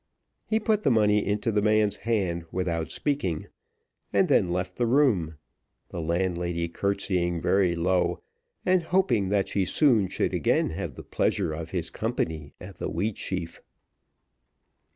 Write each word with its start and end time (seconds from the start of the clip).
He 0.47 0.59
put 0.59 0.81
the 0.81 0.89
money 0.89 1.23
into 1.23 1.51
the 1.51 1.61
man's 1.61 1.97
hand 1.97 2.45
without 2.51 2.89
speaking, 2.89 3.45
and 4.11 4.27
then 4.29 4.49
left 4.49 4.77
the 4.77 4.87
room, 4.87 5.35
the 5.89 6.01
landlady 6.01 6.69
courtesying 6.69 7.39
very 7.39 7.75
low, 7.75 8.23
and 8.65 8.81
hoping 8.81 9.29
that 9.29 9.47
she 9.47 9.63
soon 9.63 10.07
should 10.07 10.33
again 10.33 10.71
have 10.71 10.95
the 10.95 11.03
pleasure 11.03 11.53
of 11.53 11.69
his 11.69 11.91
company 11.91 12.51
at 12.59 12.79
the 12.79 12.89
Wheatsheaf. 12.89 13.61